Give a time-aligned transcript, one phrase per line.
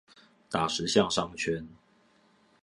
[0.49, 1.69] 打石巷商圈